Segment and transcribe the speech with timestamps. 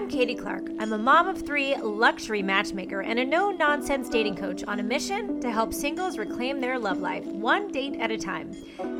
[0.00, 0.70] I'm Katy Clark.
[0.78, 4.82] I'm a mom of three, luxury matchmaker, and a no nonsense dating coach on a
[4.82, 8.50] mission to help singles reclaim their love life one date at a time.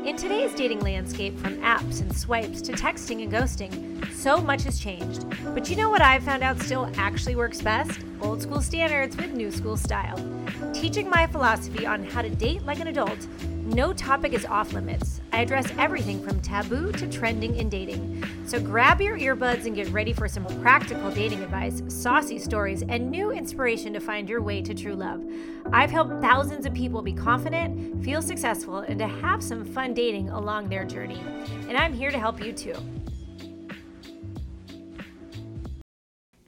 [0.05, 4.79] In today's dating landscape, from apps and swipes to texting and ghosting, so much has
[4.79, 5.25] changed.
[5.55, 7.99] But you know what I've found out still actually works best?
[8.21, 10.23] Old school standards with new school style.
[10.71, 13.25] Teaching my philosophy on how to date like an adult
[13.63, 15.20] no topic is off limits.
[15.31, 18.23] I address everything from taboo to trending in dating.
[18.45, 23.09] So grab your earbuds and get ready for some practical dating advice, saucy stories, and
[23.09, 25.23] new inspiration to find your way to true love.
[25.71, 30.29] I've helped thousands of people be confident, feel successful, and to have some fun dating
[30.29, 31.21] along their journey.
[31.69, 32.75] And I'm here to help you too.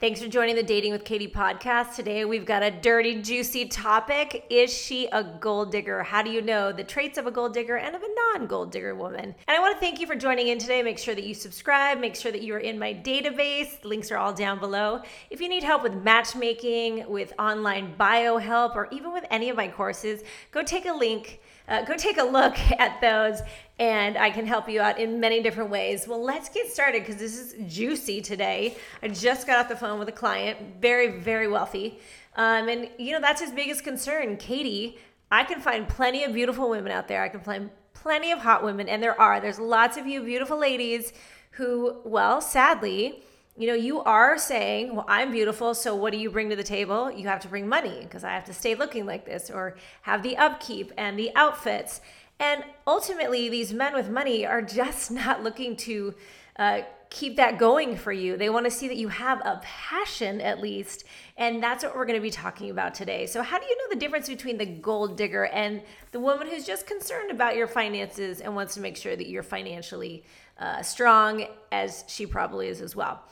[0.04, 1.94] Thanks for joining the Dating with Katy podcast.
[1.94, 4.44] Today we've got a dirty, juicy topic.
[4.50, 6.02] Is she a gold digger?
[6.02, 8.70] How do you know the traits of a gold digger and of a non gold
[8.70, 9.34] digger woman?
[9.48, 10.82] And I want to thank you for joining in today.
[10.82, 13.82] Make sure that you subscribe, make sure that you are in my database.
[13.82, 15.00] Links are all down below.
[15.30, 19.56] If you need help with matchmaking, with online bio help, or even with any of
[19.56, 21.40] my courses, go take a link.
[21.66, 23.40] Uh, go take a look at those
[23.78, 26.06] and I can help you out in many different ways.
[26.06, 28.76] Well, let's get started because this is juicy today.
[29.02, 31.98] I just got off the phone with a client, very, very wealthy.
[32.36, 34.36] Um, and, you know, that's his biggest concern.
[34.36, 34.98] Katy,
[35.30, 37.22] I can find plenty of beautiful women out there.
[37.22, 39.40] I can find plenty of hot women, and there are.
[39.40, 41.12] There's lots of you beautiful ladies
[41.52, 43.22] who, well, sadly,
[43.56, 46.64] you know, you are saying, Well, I'm beautiful, so what do you bring to the
[46.64, 47.10] table?
[47.10, 50.22] You have to bring money because I have to stay looking like this, or have
[50.22, 52.00] the upkeep and the outfits.
[52.40, 56.14] And ultimately, these men with money are just not looking to
[56.56, 58.36] uh, keep that going for you.
[58.36, 61.04] They want to see that you have a passion at least.
[61.36, 63.26] And that's what we're going to be talking about today.
[63.26, 66.66] So, how do you know the difference between the gold digger and the woman who's
[66.66, 70.24] just concerned about your finances and wants to make sure that you're financially
[70.58, 73.22] uh, strong, as she probably is as well?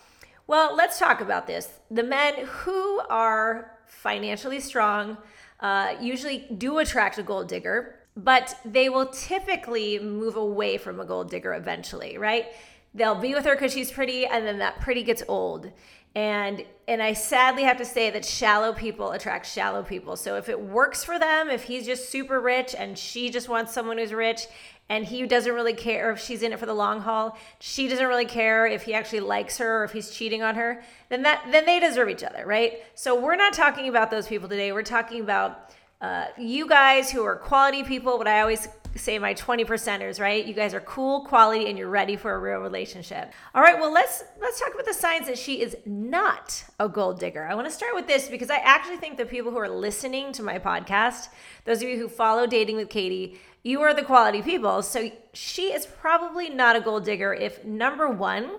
[0.53, 1.81] Well, let's talk about this.
[1.91, 5.17] The men who are financially strong
[5.61, 11.05] uh, usually do attract a gold digger but they will typically move away from a
[11.05, 12.47] gold digger eventually, right?
[12.95, 15.73] They'll be with her because she's pretty, and then that pretty gets old.
[16.15, 20.17] And and I sadly have to say that shallow people attract shallow people.
[20.17, 23.73] So if it works for them, if he's just super rich and she just wants
[23.73, 24.47] someone who's rich
[24.89, 28.07] and he doesn't really care if she's in it for the long haul, she doesn't
[28.07, 31.47] really care if he actually likes her or if he's cheating on her, then that
[31.51, 32.83] then they deserve each other, right?
[32.95, 34.73] So we're not talking about those people today.
[34.73, 35.71] We're talking about
[36.03, 40.45] uh, you guys who are quality people, what I always say my 20 percenters, right?
[40.45, 43.33] You guys are cool, quality, and you're ready for a real relationship.
[43.55, 47.19] All right, well let's let's talk about the signs that she is not a gold
[47.19, 47.47] digger.
[47.47, 50.33] I want to start with this because I actually think the people who are listening
[50.33, 51.29] to my podcast,
[51.65, 54.83] those of you who follow Dating with Katy, you are the quality people.
[54.83, 58.51] So she is probably not a gold digger if number one,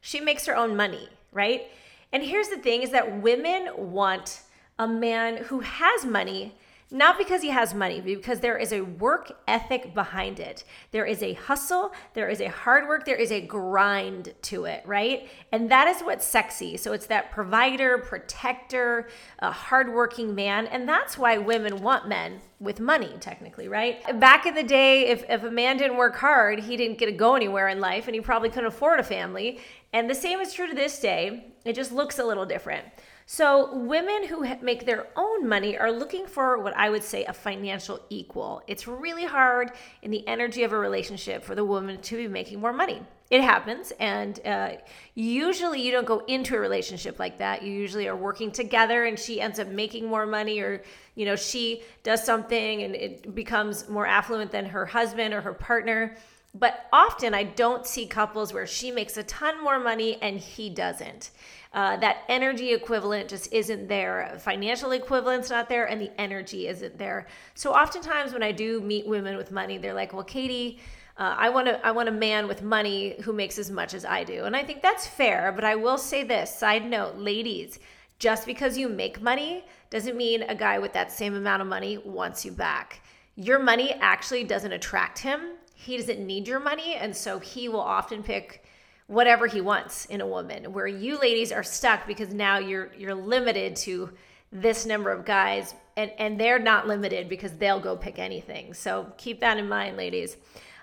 [0.00, 1.66] she makes her own money, right?
[2.12, 4.42] And here's the thing is that women want
[4.78, 6.54] a man who has money
[6.92, 10.62] not because he has money, but because there is a work ethic behind it.
[10.90, 14.82] There is a hustle, there is a hard work, there is a grind to it,
[14.84, 15.28] right?
[15.50, 16.76] And that is what's sexy.
[16.76, 19.08] So it's that provider, protector,
[19.38, 20.66] a hardworking man.
[20.66, 24.20] And that's why women want men with money, technically, right?
[24.20, 27.12] Back in the day, if, if a man didn't work hard, he didn't get to
[27.12, 29.58] go anywhere in life and he probably couldn't afford a family.
[29.92, 31.52] And the same is true to this day.
[31.64, 32.84] It just looks a little different.
[33.26, 37.32] So, women who make their own money are looking for what I would say a
[37.32, 38.62] financial equal.
[38.66, 42.60] It's really hard in the energy of a relationship for the woman to be making
[42.60, 43.00] more money.
[43.30, 44.72] It happens, and uh,
[45.14, 47.62] usually you don't go into a relationship like that.
[47.62, 50.82] You usually are working together, and she ends up making more money, or
[51.14, 55.52] you know, she does something and it becomes more affluent than her husband or her
[55.52, 56.16] partner.
[56.54, 60.68] But often I don't see couples where she makes a ton more money and he
[60.68, 61.30] doesn't.
[61.72, 64.36] Uh, that energy equivalent just isn't there.
[64.38, 67.26] Financial equivalent's not there, and the energy isn't there.
[67.54, 70.78] So oftentimes when I do meet women with money, they're like, "Well, Katy."
[71.18, 74.04] Uh, I want a, I want a man with money who makes as much as
[74.04, 74.44] I do.
[74.44, 77.78] And I think that's fair, but I will say this side note, ladies,
[78.18, 81.98] just because you make money doesn't mean a guy with that same amount of money
[81.98, 83.02] wants you back.
[83.36, 85.40] Your money actually doesn't attract him
[85.82, 88.64] he doesn't need your money and so he will often pick
[89.06, 93.14] whatever he wants in a woman where you ladies are stuck because now you're you're
[93.14, 94.10] limited to
[94.52, 99.12] this number of guys and and they're not limited because they'll go pick anything so
[99.16, 100.36] keep that in mind ladies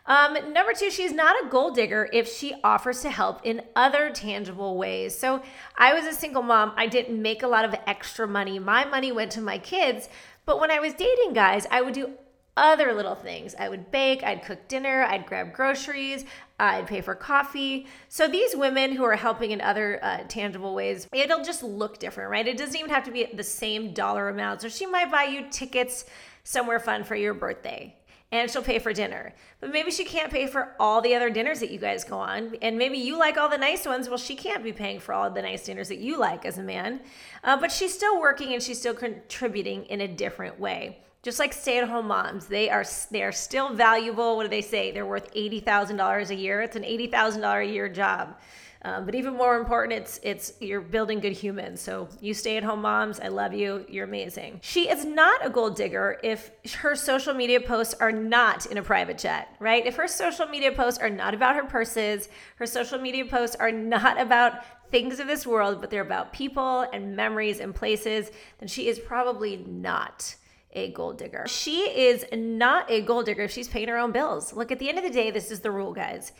[0.06, 4.10] um, number two, she's not a gold digger if she offers to help in other
[4.10, 5.16] tangible ways.
[5.16, 5.44] So
[5.78, 6.74] I was a single mom.
[6.76, 8.58] I didn't make a lot of extra money.
[8.58, 10.10] My money went to my kids.
[10.48, 12.14] But when I was dating guys, I would do
[12.60, 13.56] other little things.
[13.58, 16.26] I would bake, I'd cook dinner, I'd grab groceries,
[16.60, 17.88] I'd pay for coffee.
[18.10, 22.30] So these women who are helping in other uh, tangible ways, it'll just look different,
[22.30, 22.48] right?
[22.48, 24.62] It doesn't even have to be the same dollar amount.
[24.62, 26.06] So she might buy you tickets
[26.44, 27.96] somewhere fun for your birthday
[28.32, 29.34] and she'll pay for dinner.
[29.60, 32.56] But maybe she can't pay for all the other dinners that you guys go on.
[32.62, 34.08] And maybe you like all the nice ones.
[34.08, 36.64] Well, she can't be paying for all the nice dinners that you like as a
[36.64, 37.00] man.
[37.44, 41.00] Uh, but she's still working and she's still contributing in a different way.
[41.22, 44.38] Just like stay-at-home moms, they are they are still valuable.
[44.38, 44.92] What do they say?
[44.92, 46.62] They're worth eighty thousand dollars a year.
[46.62, 48.38] It's an eighty thousand dollar a year job.
[48.82, 51.82] Um, but even more important, it's it's you're building good humans.
[51.82, 53.86] So you stay at home moms, I love you.
[53.90, 54.62] You're amazing.
[54.64, 58.82] She is not a gold digger if her social media posts are not in a
[58.82, 59.86] private jet, right?
[59.86, 63.74] If her social media posts are not about her purses, her social media posts are
[63.74, 68.70] not about things of this world, but they're about people and memories and places, then
[68.70, 70.36] she is probably not
[70.74, 71.46] a gold digger.
[71.48, 74.54] She is not a gold digger if she's paying her own bills.
[74.54, 76.32] Look, at the end of the day, this is the rule, guys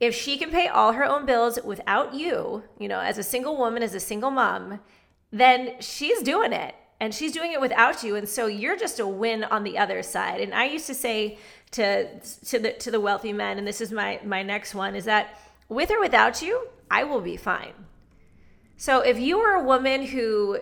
[0.00, 3.56] if she can pay all her own bills without you, you know, as a single
[3.56, 4.78] woman, as a single mom,
[5.32, 9.06] then she's doing it and she's doing it without you and so you're just a
[9.06, 11.38] win on the other side and i used to say
[11.70, 15.04] to to the to the wealthy men and this is my my next one is
[15.04, 15.38] that
[15.68, 17.74] with or without you i will be fine
[18.76, 20.58] so if you are a woman who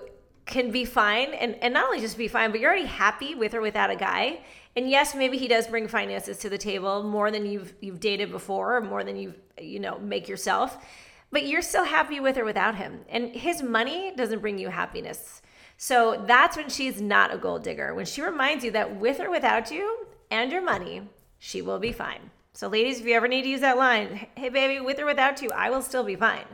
[0.46, 3.52] can be fine and, and not only just be fine but you're already happy with
[3.52, 4.40] or without a guy
[4.76, 8.30] and yes, maybe he does bring finances to the table more than you've you've dated
[8.30, 10.84] before, or more than you you know make yourself.
[11.32, 15.40] But you're still happy with or without him, and his money doesn't bring you happiness.
[15.78, 17.94] So that's when she's not a gold digger.
[17.94, 21.02] When she reminds you that with or without you and your money,
[21.38, 22.30] she will be fine.
[22.52, 25.42] So, ladies, if you ever need to use that line, hey, baby, with or without
[25.42, 26.46] you, I will still be fine.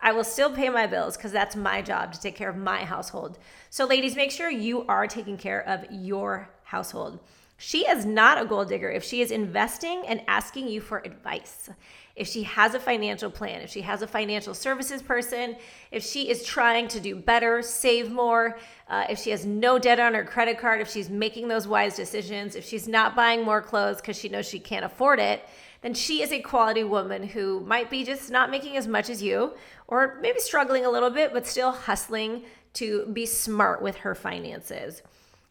[0.00, 2.84] I will still pay my bills because that's my job to take care of my
[2.84, 3.38] household.
[3.70, 7.20] So, ladies, make sure you are taking care of your household.
[7.58, 11.70] She is not a gold digger if she is investing and asking you for advice.
[12.14, 15.56] If she has a financial plan, if she has a financial services person,
[15.90, 18.58] if she is trying to do better, save more,
[18.88, 21.96] uh, if she has no debt on her credit card, if she's making those wise
[21.96, 25.42] decisions, if she's not buying more clothes because she knows she can't afford it,
[25.82, 29.22] then she is a quality woman who might be just not making as much as
[29.22, 29.54] you,
[29.86, 32.44] or maybe struggling a little bit, but still hustling
[32.74, 35.02] to be smart with her finances.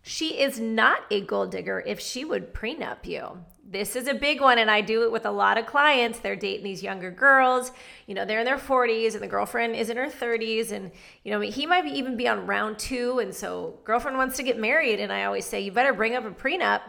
[0.08, 3.40] She is not a gold digger if she would prenup you.
[3.68, 6.20] This is a big one, and I do it with a lot of clients.
[6.20, 7.72] They're dating these younger girls.
[8.06, 10.72] You know, they're in their 40s, and the girlfriend is in her 30s.
[10.72, 10.92] And,
[11.24, 13.18] you know, he might even be on round two.
[13.18, 15.00] And so, girlfriend wants to get married.
[15.00, 16.82] And I always say, you better bring up a prenup.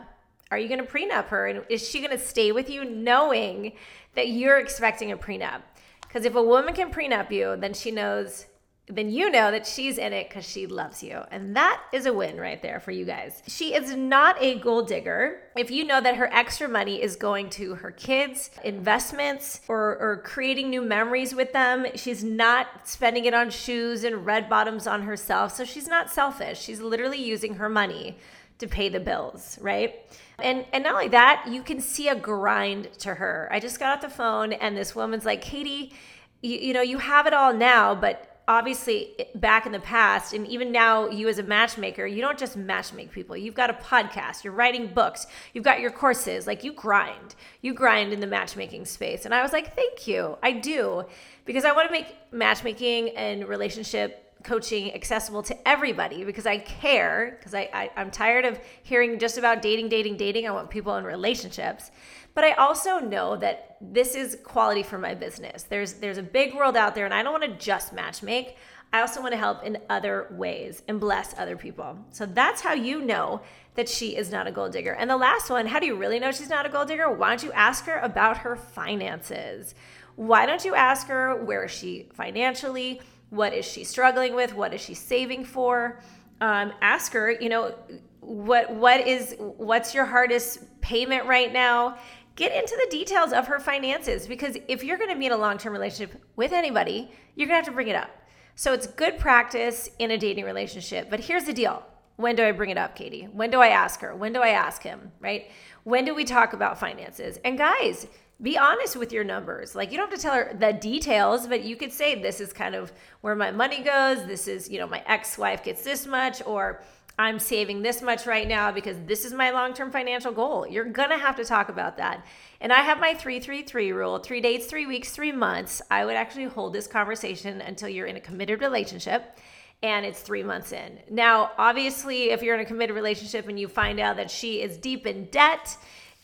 [0.50, 1.46] Are you going to prenup her?
[1.46, 3.72] And is she going to stay with you knowing
[4.14, 5.62] that you're expecting a prenup?
[6.02, 8.46] Because if a woman can prenup you, then she knows
[8.88, 11.20] then you know that she's in it because she loves you.
[11.32, 13.42] And that is a win right there for you guys.
[13.48, 17.50] She is not a gold digger if you know that her extra money is going
[17.50, 21.86] to her kids, investments, or, or creating new memories with them.
[21.96, 25.56] She's not spending it on shoes and red bottoms on herself.
[25.56, 26.60] So she's not selfish.
[26.60, 28.18] She's literally using her money
[28.58, 29.96] to pay the bills, right?
[30.38, 33.48] And and not only that, you can see a grind to her.
[33.50, 35.94] I just got off the phone and this woman's like, Katy,
[36.42, 40.46] you, you know, you have it all now, but obviously back in the past and
[40.46, 43.36] even now you as a matchmaker you don't just matchmake people.
[43.36, 47.34] You've got a podcast you're writing books you've got your courses like you grind.
[47.60, 49.24] You grind in the matchmaking space.
[49.24, 50.38] And i was like thank you.
[50.42, 51.04] I do.
[51.44, 57.36] Because i want to make matchmaking and relationship coaching accessible to everybody because I care
[57.38, 60.46] because I, I I'm tired of hearing just about dating, dating, dating.
[60.46, 61.90] I want people in relationships.
[62.32, 65.64] But I also know that this is quality for my business.
[65.64, 68.56] There's there's a big world out there and I don't want to just match make.
[68.92, 71.98] I also want to help in other ways and bless other people.
[72.10, 73.42] So that's how you know
[73.74, 74.92] that she is not a gold digger.
[74.92, 77.10] And the last one, how do you really know she's not a gold digger?
[77.10, 79.74] Why don't you ask her about her finances?
[80.14, 83.00] Why don't you ask her where is she financially?
[83.30, 84.54] What is she struggling with?
[84.54, 86.00] What is she saving for?
[86.40, 87.74] Um, ask her, you know,
[88.20, 91.96] what what is what's your hardest payment right now?
[92.36, 95.36] get into the details of her finances because if you're going to be in a
[95.36, 98.10] long term relationship with anybody, you're going to have to bring it up.
[98.54, 101.10] So it's good practice in a dating relationship.
[101.10, 101.82] But here's the deal
[102.16, 103.28] when do I bring it up, Katy?
[103.32, 104.14] When do I ask her?
[104.14, 105.50] When do I ask him, right?
[105.84, 107.38] When do we talk about finances?
[107.44, 108.06] And guys,
[108.42, 109.74] be honest with your numbers.
[109.74, 112.52] Like you don't have to tell her the details, but you could say this is
[112.52, 114.26] kind of where my money goes.
[114.26, 116.82] This is, you know, my ex-wife gets this much or
[117.18, 120.66] I'm saving this much right now because this is my long term financial goal.
[120.66, 122.26] You're going to have to talk about that.
[122.60, 125.80] And I have my 333 rule three dates, three weeks, three months.
[125.90, 129.38] I would actually hold this conversation until you're in a committed relationship.
[129.82, 130.98] and it's three months in.
[131.10, 134.78] Now, obviously, if you're in a committed relationship and you find out that she is
[134.78, 135.76] deep in debt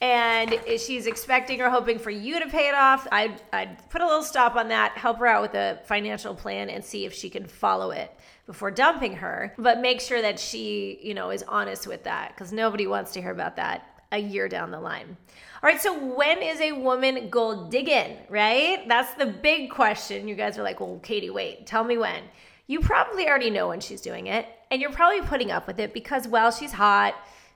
[0.03, 4.05] and she's expecting or hoping for you to pay it off, I'd, I'd put a
[4.05, 7.31] little stop on that, help her out with a financial plan, and see if she
[7.31, 8.11] can follow it
[8.45, 9.55] before dumping her.
[9.57, 13.23] But make sure that she, you know, is honest with that because nobody wants to
[13.23, 15.17] hear about that a year down the line.
[15.63, 18.87] All right, so when is a woman gold digging, right?
[18.89, 20.27] That's the big question.
[20.27, 22.25] You guys are like, well, Katy, wait, tell me when.
[22.67, 25.95] You probably already know when she's doing it, and you're probably putting up with it
[25.95, 27.15] because, well, she's hot.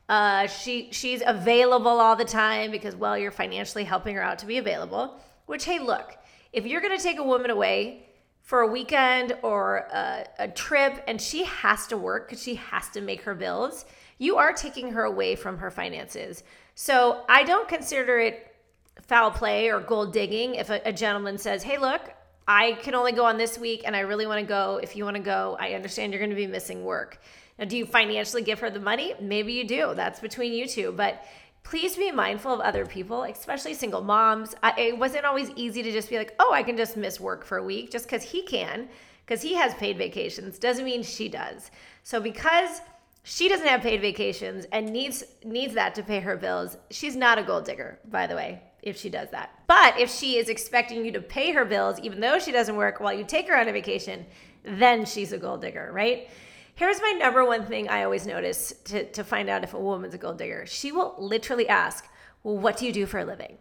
[0.08, 4.46] Uh, she she's available all the time because, well, you're financially helping her out to
[4.46, 5.20] be available.
[5.46, 6.16] Which, hey, look,
[6.52, 8.06] if you're gonna take a woman away
[8.42, 12.88] for a weekend or a, a trip and she has to work because she has
[12.90, 13.84] to make her bills,
[14.18, 16.44] you are taking her away from her finances.
[16.76, 18.54] So I don't consider it
[19.02, 22.14] foul play or gold digging if a, a gentleman says, hey, look,
[22.48, 24.78] I can only go on this week and I really want to go.
[24.80, 27.20] If you want to go, I understand you're going to be missing work.
[27.58, 29.14] Now, do you financially give her the money?
[29.20, 29.94] Maybe you do.
[29.94, 30.92] That's between you two.
[30.92, 31.24] But
[31.62, 34.54] please be mindful of other people, especially single moms.
[34.62, 37.44] I, it wasn't always easy to just be like, oh, I can just miss work
[37.44, 38.88] for a week just because he can,
[39.24, 41.70] because he has paid vacations, doesn't mean she does.
[42.02, 42.82] So because
[43.28, 46.76] she doesn't have paid vacations and needs needs that to pay her bills.
[46.92, 49.50] She's not a gold digger, by the way, if she does that.
[49.66, 53.00] But if she is expecting you to pay her bills even though she doesn't work
[53.00, 54.24] while you take her on a vacation,
[54.62, 56.28] then she's a gold digger, right?
[56.76, 60.12] Here's my number one thing I always notice to, to find out if a woman's
[60.12, 60.66] a gold digger.
[60.66, 62.06] She will literally ask,
[62.42, 63.56] Well, what do you do for a living?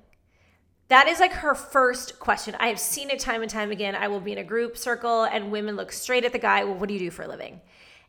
[0.89, 2.57] That is like her first question.
[2.59, 3.95] I have seen it time and time again.
[3.95, 6.75] I will be in a group circle and women look straight at the guy, Well,
[6.75, 7.61] what do you do for a living?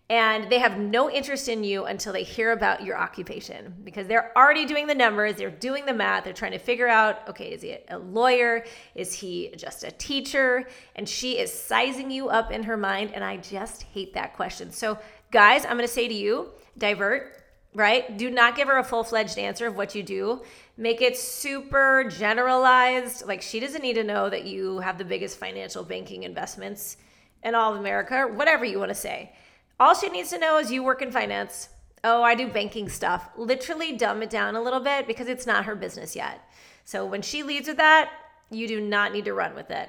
[0.09, 4.37] And they have no interest in you until they hear about your occupation because they're
[4.39, 7.63] already doing the numbers, they're doing the math, they're trying to figure out okay, is
[7.63, 8.65] he a lawyer?
[8.95, 10.69] Is he just a teacher?
[10.95, 14.71] And she is sizing you up in her mind, and I just hate that question.
[14.71, 14.99] So,
[15.33, 17.43] guys, I'm gonna say to you, divert,
[17.75, 18.17] right?
[18.17, 20.43] Do not give her a full fledged answer of what you do.
[20.77, 23.27] Make it super generalized.
[23.27, 26.97] Like, she doesn't need to know that you have the biggest financial banking investments
[27.43, 29.33] in all of America, whatever you wanna say
[29.79, 31.69] all she needs to know is you work in finance.
[32.05, 33.31] Oh, I do banking stuff.
[33.37, 36.41] Literally dumb it down a little bit because it's not her business yet.
[36.85, 38.11] So when she leads with that,
[38.51, 39.89] you do not need to run with it.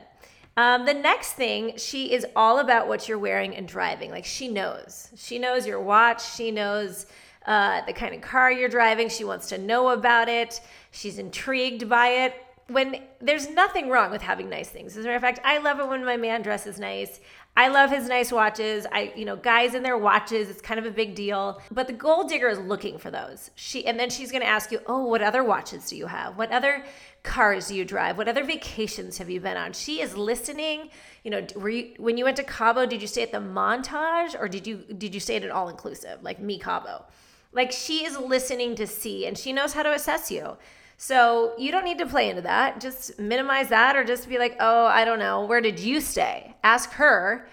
[0.58, 4.10] Um, the next thing, she is all about what you're wearing and driving.
[4.10, 5.10] Like she knows.
[5.16, 6.34] She knows your watch.
[6.34, 7.06] She knows
[7.46, 9.08] uh, the kind of car you're driving.
[9.10, 10.60] She wants to know about it.
[10.92, 12.34] She's intrigued by it.
[12.70, 14.98] When there's nothing wrong with having nice things.
[14.98, 17.20] As a matter of fact, I love it when my man dresses nice.
[17.58, 18.86] I love his nice watches.
[18.92, 21.60] I, you know, guys in their watches, it's kind of a big deal.
[21.72, 23.50] But the gold digger is looking for those.
[23.56, 26.38] She and then she's gonna ask you, oh, what other watches do you have?
[26.38, 26.86] What other
[27.24, 28.16] cars do you drive?
[28.16, 29.74] What other vacations have you been on?
[29.74, 30.92] She is listening.
[31.24, 34.48] You know, you when you went to Cabo, did you stay at the Montage or
[34.48, 37.06] did you did you stay at an all inclusive like ME Cabo?
[37.54, 40.58] Like she is listening to see and she knows how to assess you.
[40.98, 42.82] So you don't need to play into that.
[42.82, 46.56] Just minimize that or just be like, oh, I don't know, where did you stay?
[46.64, 47.48] Ask her.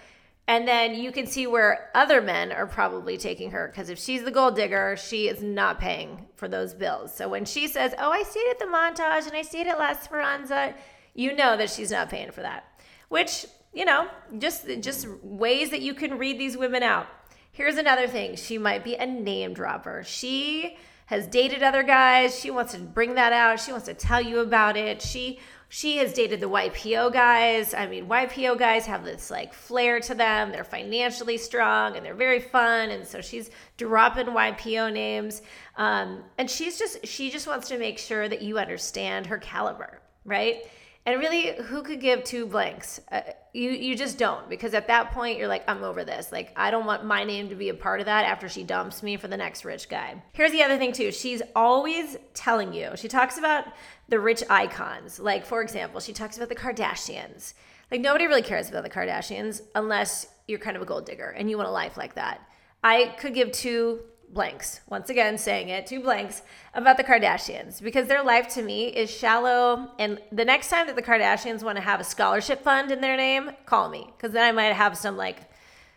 [0.47, 3.67] And then you can see where other men are probably taking her.
[3.67, 7.13] Because if she's the gold digger, she is not paying for those bills.
[7.15, 9.89] So when she says, oh, I stayed at the Montage and I stayed at La
[9.89, 10.75] Esperanza,
[11.13, 12.65] you know that she's not paying for that.
[13.09, 17.07] Which, you know, just just ways that you can read these women out.
[17.51, 18.35] Here's another thing.
[18.35, 20.03] She might be a name dropper.
[20.05, 22.37] She has dated other guys.
[22.39, 23.59] She wants to bring that out.
[23.59, 25.01] She wants to tell you about it.
[25.01, 27.73] She she has dated the YPO guys.
[27.73, 30.51] I mean, YPO guys have this like flair to them.
[30.51, 32.91] They're financially strong and they're very fun.
[32.91, 35.41] And so she's dropping YPO names.
[35.75, 39.99] Um, and she's just, she just wants to make sure that you understand her caliber,
[40.23, 40.63] right?
[41.05, 43.01] And really, who could give two blanks?
[43.11, 43.21] Uh,
[43.55, 46.31] you you just don't because at that point you're like I'm over this.
[46.31, 49.01] Like I don't want my name to be a part of that after she dumps
[49.01, 50.21] me for the next rich guy.
[50.33, 51.11] Here's the other thing too.
[51.11, 52.91] She's always telling you.
[52.95, 53.65] She talks about
[54.09, 55.19] the rich icons.
[55.19, 57.53] Like for example, she talks about the Kardashians.
[57.89, 61.49] Like nobody really cares about the Kardashians unless you're kind of a gold digger and
[61.49, 62.41] you want a life like that.
[62.83, 64.81] I could give two blanks.
[64.89, 66.41] Once again, saying it, two blanks
[66.73, 69.89] about the Kardashians because their life to me is shallow.
[69.99, 73.17] And the next time that the Kardashians want to have a scholarship fund in their
[73.17, 75.49] name, call me because then I might have some like,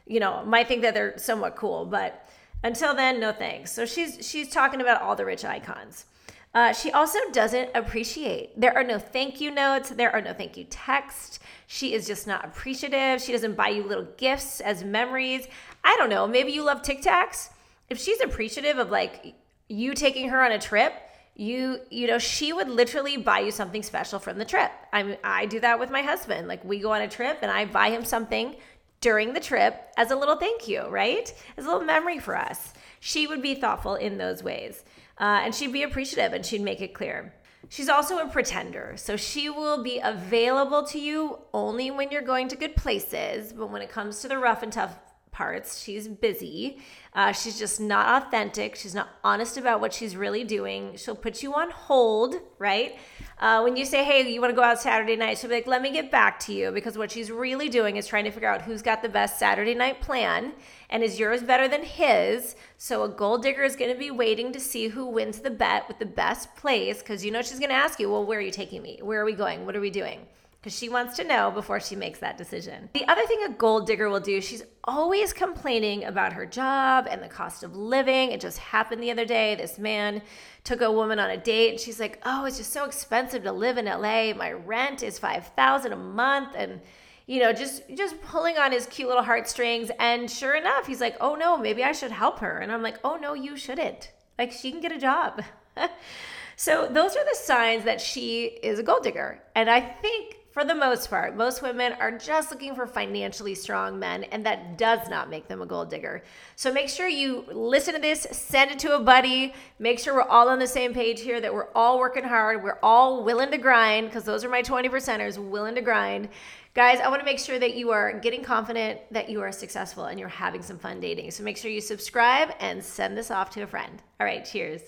[0.07, 1.85] you know, might think that they're somewhat cool.
[1.85, 2.29] But
[2.63, 3.73] until then, no thanks.
[3.73, 6.07] So she's she's talking about all the rich icons.
[6.55, 8.59] Uh, she also doesn't appreciate.
[8.59, 9.91] There are no thank you notes.
[9.91, 11.41] There are no thank you texts.
[11.67, 13.21] She is just not appreciative.
[13.21, 15.47] She doesn't buy you little gifts as memories.
[15.85, 16.27] I don't know.
[16.27, 17.51] Maybe you love Tic Tacs
[17.89, 19.35] if she's appreciative of like
[19.69, 20.93] you taking her on a trip,
[21.35, 24.71] you you know she would literally buy you something special from the trip.
[24.93, 26.49] I mean, I do that with my husband.
[26.49, 28.57] Like we go on a trip and I buy him something
[29.01, 31.33] during the trip as a little thank you, right?
[31.57, 32.73] As a little memory for us.
[33.01, 34.85] She would be thoughtful in those ways.
[35.19, 37.33] Uh, and she'd be appreciative and she'd make it clear.
[37.69, 42.49] She's also a pretender, so she will be available to you only when you're going
[42.49, 43.53] to good places.
[43.53, 44.97] But when it comes to the rough and tough
[45.39, 45.81] parts.
[45.81, 46.79] She's busy.
[47.15, 48.75] Uh, she's just not authentic.
[48.75, 50.97] She's not honest about what she's really doing.
[50.97, 52.97] She'll put you on hold, right?
[53.39, 55.69] Uh, when you say, hey, you want to go out Saturday night, she'll be like,
[55.69, 58.49] let me get back to you because what she's really doing is trying to figure
[58.49, 60.53] out who's got the best Saturday night plan
[60.91, 62.57] and is yours better than his.
[62.77, 65.87] So a gold digger is going to be waiting to see who wins the bet
[65.87, 68.43] with the best place because you know she's going to ask you, well, where are
[68.43, 68.99] you taking me?
[69.01, 69.67] Where are we going?
[69.67, 70.27] What are we doing?
[70.61, 72.89] Because she wants to know before she makes that decision.
[72.93, 77.23] The other thing a gold digger will do, she's always complaining about her job and
[77.23, 78.33] the cost of living.
[78.33, 79.55] It just happened the other day.
[79.55, 80.21] This man
[80.65, 83.53] took a woman on a date and she's like, "Oh, it's just so expensive to
[83.53, 84.33] live in LA.
[84.35, 86.81] My rent is 5,000 a month and
[87.29, 91.17] you know, just just pulling on his cute little heartstrings and sure enough, he's like,
[91.21, 94.11] "Oh no, maybe I should help her." And I'm like, "Oh no, you shouldn't.
[94.39, 95.45] Like she can get a job."
[96.57, 99.43] so, those are the signs that she is a gold digger.
[99.55, 103.97] And I think for the most part, most women are just looking for financially strong
[103.97, 106.25] men, and that does not make them a gold digger.
[106.57, 110.23] So make sure you listen to this, send it to a buddy, make sure we're
[110.23, 113.57] all on the same page here, that we're all working hard, we're all willing to
[113.59, 116.29] grind, because those are my 20 percenters, willing to grind.
[116.75, 120.07] Guys, I want to make sure that you are getting confident that you are successful
[120.07, 121.31] and you're having some fun dating.
[121.31, 124.03] So make sure you subscribe and send this off to a friend.
[124.19, 124.83] All right, cheers.